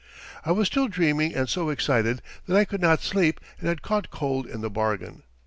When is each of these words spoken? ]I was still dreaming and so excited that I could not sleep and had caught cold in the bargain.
]I 0.45 0.51
was 0.51 0.65
still 0.65 0.87
dreaming 0.87 1.35
and 1.35 1.47
so 1.47 1.69
excited 1.69 2.23
that 2.47 2.57
I 2.57 2.65
could 2.65 2.81
not 2.81 3.03
sleep 3.03 3.39
and 3.59 3.67
had 3.69 3.83
caught 3.83 4.09
cold 4.09 4.47
in 4.47 4.61
the 4.61 4.69
bargain. 4.71 5.21